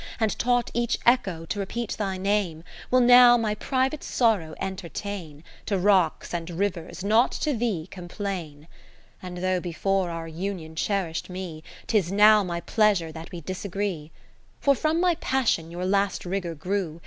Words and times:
And 0.19 0.35
taught 0.39 0.71
each 0.73 0.97
echo 1.05 1.45
to 1.45 1.59
repeat 1.59 1.91
thy 1.91 2.17
name, 2.17 2.63
40 2.89 2.89
Will 2.89 3.01
now 3.07 3.37
my 3.37 3.53
private 3.53 4.03
sorrow 4.03 4.55
enter 4.57 4.89
tain, 4.89 5.43
To 5.67 5.77
rocks 5.77 6.33
and 6.33 6.49
rivers, 6.49 7.03
not 7.03 7.31
to 7.33 7.53
thee, 7.55 7.85
complain. 7.91 8.67
And 9.21 9.37
though 9.37 9.59
before 9.59 10.09
our 10.09 10.27
union 10.27 10.75
cherish'd 10.75 11.29
me, 11.29 11.63
'Tis 11.85 12.11
now 12.11 12.43
my 12.43 12.61
pleasure 12.61 13.11
that 13.11 13.31
we 13.31 13.41
disagree. 13.41 14.11
For 14.59 14.73
from 14.73 14.99
my 14.99 15.13
passion 15.13 15.69
your 15.69 15.85
last 15.85 16.25
rigour 16.25 16.55
grew. 16.55 16.99